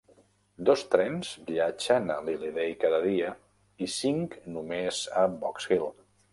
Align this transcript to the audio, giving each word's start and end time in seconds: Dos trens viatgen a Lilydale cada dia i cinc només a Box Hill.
Dos 0.69 0.83
trens 0.95 1.33
viatgen 1.49 2.09
a 2.15 2.15
Lilydale 2.31 2.79
cada 2.85 3.03
dia 3.05 3.37
i 3.87 3.93
cinc 3.99 4.37
només 4.59 5.07
a 5.25 5.31
Box 5.47 5.73
Hill. 5.77 5.91